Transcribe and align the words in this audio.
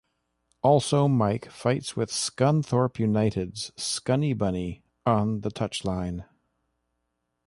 Also 0.63 1.07
Mike 1.07 1.51
fights 1.51 1.95
with 1.95 2.09
Scunthorpe 2.09 2.97
United's 2.97 3.69
Scunny 3.77 4.35
Bunny 4.35 4.81
on 5.05 5.41
the 5.41 5.51
touchline. 5.51 6.25